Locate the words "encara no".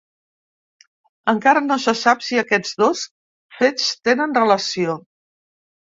1.33-1.77